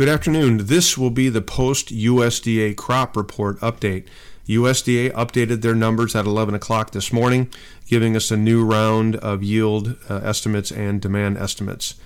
[0.00, 0.64] Good afternoon.
[0.64, 4.06] This will be the post USDA crop report update.
[4.48, 7.50] USDA updated their numbers at 11 o'clock this morning,
[7.86, 11.96] giving us a new round of yield uh, estimates and demand estimates.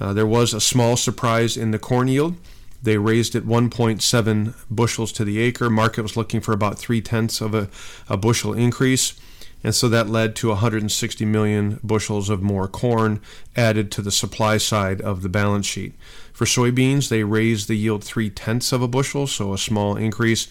[0.00, 2.34] Uh, there was a small surprise in the corn yield.
[2.82, 5.68] They raised it 1.7 bushels to the acre.
[5.68, 7.68] Market was looking for about three tenths of a,
[8.08, 9.20] a bushel increase.
[9.64, 13.20] And so that led to 160 million bushels of more corn
[13.56, 15.94] added to the supply side of the balance sheet.
[16.32, 20.46] For soybeans, they raised the yield three tenths of a bushel, so a small increase.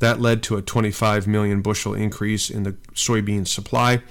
[0.00, 4.02] That led to a 25 million bushel increase in the soybean supply.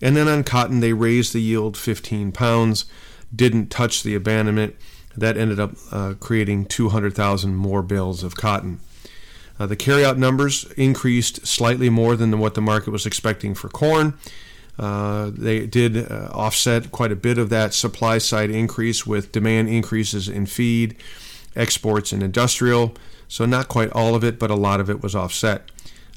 [0.00, 2.86] And then on cotton, they raised the yield 15 pounds,
[3.34, 4.76] didn't touch the abandonment.
[5.16, 8.80] That ended up uh, creating 200,000 more bales of cotton.
[9.62, 14.12] Uh, the carryout numbers increased slightly more than what the market was expecting for corn.
[14.76, 19.68] Uh, they did uh, offset quite a bit of that supply side increase with demand
[19.68, 20.96] increases in feed,
[21.54, 22.92] exports, and industrial.
[23.28, 25.70] So, not quite all of it, but a lot of it was offset.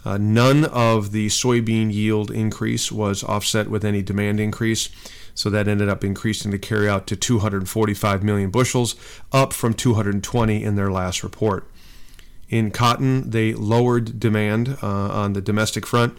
[0.03, 4.89] Uh, none of the soybean yield increase was offset with any demand increase.
[5.35, 8.95] So that ended up increasing the carryout to 245 million bushels,
[9.31, 11.69] up from 220 in their last report.
[12.49, 16.17] In cotton, they lowered demand uh, on the domestic front,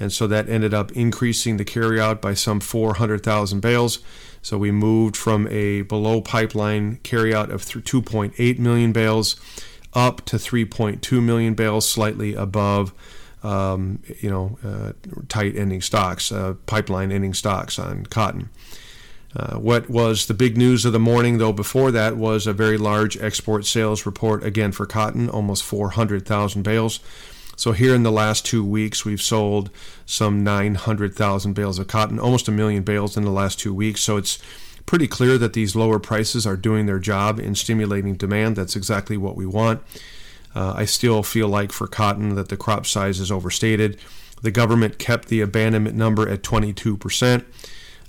[0.00, 4.00] and so that ended up increasing the carryout by some 400,000 bales.
[4.42, 9.36] So we moved from a below pipeline carryout of 2.8 million bales
[9.94, 12.92] up to 3.2 million bales, slightly above,
[13.42, 14.92] um, you know, uh,
[15.28, 18.50] tight ending stocks, uh, pipeline ending stocks on cotton.
[19.36, 22.78] Uh, what was the big news of the morning, though, before that was a very
[22.78, 27.00] large export sales report again for cotton, almost 400,000 bales.
[27.56, 29.70] So, here in the last two weeks, we've sold
[30.06, 34.00] some 900,000 bales of cotton, almost a million bales in the last two weeks.
[34.00, 34.38] So, it's
[34.86, 38.56] pretty clear that these lower prices are doing their job in stimulating demand.
[38.56, 39.82] That's exactly what we want.
[40.54, 43.98] Uh, I still feel like for cotton that the crop size is overstated.
[44.40, 47.44] The government kept the abandonment number at 22 percent.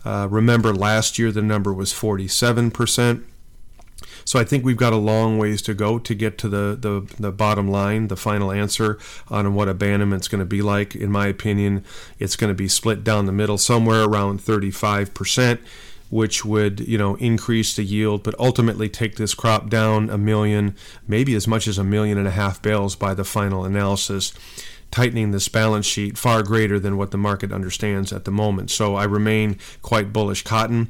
[0.05, 3.23] Uh, remember, last year the number was 47%.
[4.25, 7.13] So I think we've got a long ways to go to get to the, the,
[7.19, 8.99] the bottom line, the final answer
[9.29, 10.95] on what abandonment's going to be like.
[10.95, 11.83] In my opinion,
[12.19, 15.59] it's going to be split down the middle somewhere around 35%,
[16.11, 20.75] which would, you know, increase the yield, but ultimately take this crop down a million,
[21.07, 24.31] maybe as much as a million and a half bales by the final analysis
[24.91, 28.71] tightening this balance sheet far greater than what the market understands at the moment.
[28.71, 30.89] So I remain quite bullish cotton,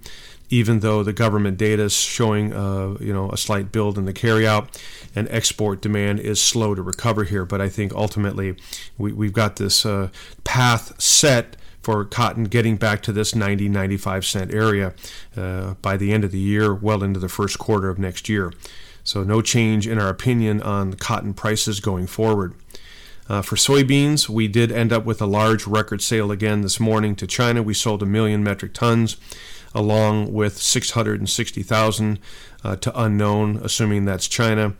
[0.50, 4.14] even though the government data is showing uh, you know a slight build in the
[4.14, 4.82] carryout
[5.16, 7.46] and export demand is slow to recover here.
[7.46, 8.56] But I think ultimately
[8.98, 10.10] we, have got this uh,
[10.44, 14.94] path set for cotton getting back to this 90 95 cent area
[15.36, 18.54] uh, by the end of the year, well into the first quarter of next year.
[19.04, 22.54] So, no change in our opinion on cotton prices going forward.
[23.30, 27.16] Uh, for soybeans, we did end up with a large record sale again this morning
[27.16, 27.62] to China.
[27.62, 29.18] We sold a million metric tons,
[29.76, 32.20] along with 660,000
[32.64, 34.74] uh, to unknown, assuming that's China.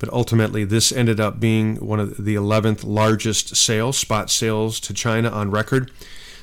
[0.00, 4.92] But ultimately, this ended up being one of the 11th largest sales, spot sales to
[4.92, 5.92] China on record.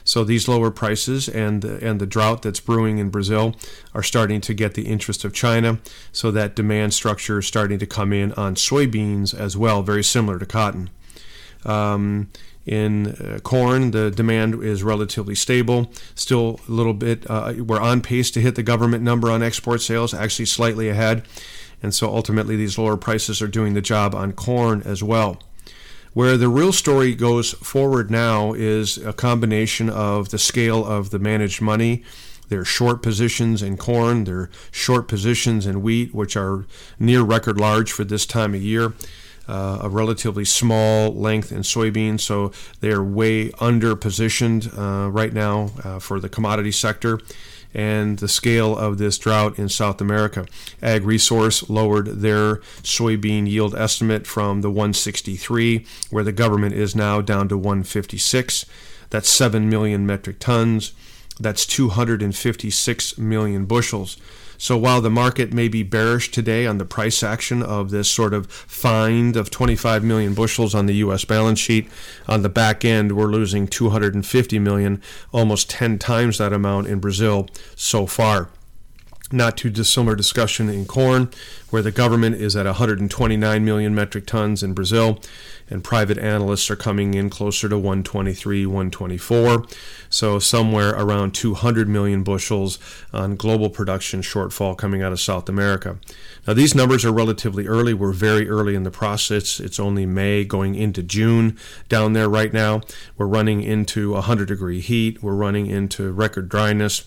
[0.06, 3.53] So these lower prices and and the drought that's brewing in Brazil
[3.94, 5.80] are starting to get the interest of China.
[6.14, 10.40] So that demand structure is starting to come in on soybeans as well, very similar
[10.40, 10.90] to cotton.
[11.66, 12.30] Um,
[12.66, 15.92] in uh, corn, the demand is relatively stable.
[16.14, 19.81] Still a little bit, uh, we're on pace to hit the government number on export
[19.81, 21.25] sales, actually slightly ahead.
[21.81, 25.42] And so ultimately, these lower prices are doing the job on corn as well.
[26.14, 31.19] Where the real story goes forward now is a combination of the scale of the
[31.19, 32.03] managed money.
[32.50, 36.66] There are short positions in corn, there are short positions in wheat, which are
[37.00, 38.94] near record large for this time of year
[39.50, 42.52] uh, a relatively small length in soybeans, so
[42.82, 47.20] they're way under positioned uh, right now uh, for the commodity sector.
[47.72, 50.48] And the scale of this drought in South America.
[50.82, 57.22] Ag Resource lowered their soybean yield estimate from the 163, where the government is now,
[57.22, 58.66] down to 156.
[59.12, 60.94] That's 7 million metric tons.
[61.40, 64.18] That's 256 million bushels.
[64.61, 68.33] So while the market may be bearish today on the price action of this sort
[68.33, 71.23] of find of 25 million bushels on the U.S.
[71.23, 71.89] balance sheet,
[72.27, 75.01] on the back end we're losing 250 million,
[75.31, 77.47] almost 10 times that amount in Brazil
[77.77, 78.50] so far.
[79.31, 81.30] Not too dissimilar discussion in corn,
[81.70, 85.20] where the government is at 129 million metric tons in Brazil,
[85.70, 89.66] and private analysts are coming in closer to 123, 124.
[90.10, 92.80] So somewhere around 200 million bushels
[93.14, 96.00] on global production shortfall coming out of South America.
[96.48, 97.94] Now these numbers are relatively early.
[97.94, 99.60] We're very early in the process.
[99.60, 102.81] It's only May going into June down there right now.
[103.18, 105.22] We're running into 100 degree heat.
[105.22, 107.06] We're running into record dryness.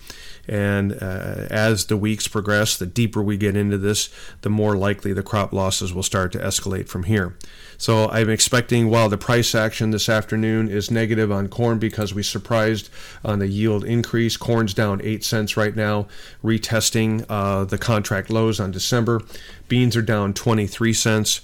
[0.49, 4.09] And uh, as the weeks progress, the deeper we get into this,
[4.41, 7.37] the more likely the crop losses will start to escalate from here.
[7.79, 12.23] So I'm expecting, while the price action this afternoon is negative on corn because we
[12.23, 12.91] surprised
[13.25, 16.07] on the yield increase, corn's down 8 cents right now,
[16.45, 19.21] retesting uh, the contract lows on December.
[19.69, 21.41] Beans are down 23 cents.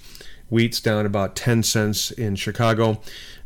[0.50, 3.00] Wheat's down about 10 cents in Chicago.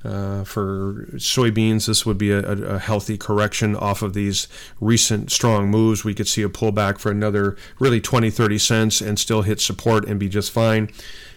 [0.05, 4.49] Uh, for soybeans, this would be a, a, healthy correction off of these
[4.81, 6.05] recent strong moves.
[6.05, 10.05] We could see a pullback for another really 20, 30 cents and still hit support
[10.05, 10.91] and be just fine.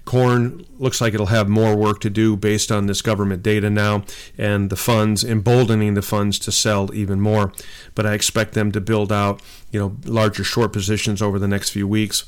[0.04, 4.04] Corn looks like it'll have more work to do based on this government data now
[4.38, 7.52] and the funds emboldening the funds to sell even more.
[7.96, 9.42] But I expect them to build out,
[9.72, 12.26] you know, larger short positions over the next few weeks.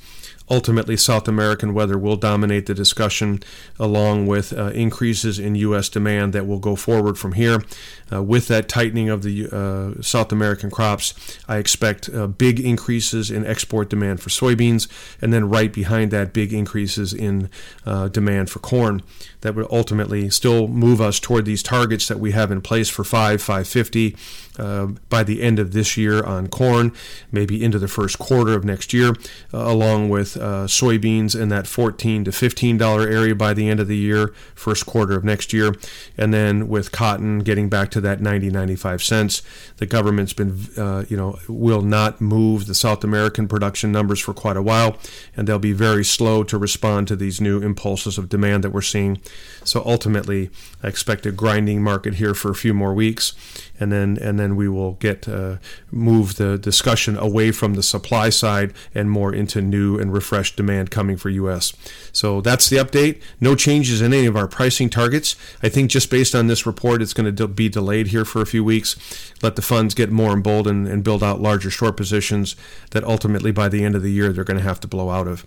[0.50, 3.42] Ultimately, South American weather will dominate the discussion,
[3.78, 5.90] along with uh, increases in U.S.
[5.90, 7.64] demand that will go forward from here.
[8.12, 11.14] Uh, with that tightening of the uh, South American crops,
[11.50, 14.88] I expect uh, big increases in export demand for soybeans,
[15.22, 17.50] and then right behind that, big increases in
[17.86, 19.02] uh, demand for corn.
[19.42, 23.04] That would ultimately still move us toward these targets that we have in place for
[23.04, 24.16] 5, 550
[24.58, 26.94] uh, by the end of this year on corn,
[27.32, 29.14] maybe into the first quarter of next year,
[29.52, 33.88] along with uh, soybeans in that 14 to 15 dollar area by the end of
[33.88, 35.76] the year, first quarter of next year,
[36.18, 39.42] and then with cotton getting back to that 90 95 cents.
[39.78, 44.34] The government's been, uh, you know, will not move the South American production numbers for
[44.34, 44.98] quite a while,
[45.36, 48.82] and they'll be very slow to respond to these new impulses of demand that we're
[48.82, 49.22] seeing.
[49.64, 50.50] So ultimately,
[50.82, 53.34] I expect a grinding market here for a few more weeks,
[53.80, 55.58] and then and then we will get uh,
[55.92, 60.92] move the discussion away from the supply side and more into new and refreshed demand
[60.92, 61.72] coming for U.S.
[62.12, 63.22] So that's the update.
[63.40, 65.38] No changes in any of our pricing targets.
[65.64, 68.46] I think just based on this report, it's going to be delayed here for a
[68.46, 68.98] few weeks.
[69.42, 72.58] Let the funds get more emboldened and build out larger short positions
[72.92, 75.28] that ultimately by the end of the year they're going to have to blow out
[75.28, 75.46] of.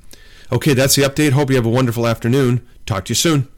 [0.50, 1.32] Okay, that's the update.
[1.32, 2.66] Hope you have a wonderful afternoon.
[2.86, 3.48] Talk to you soon.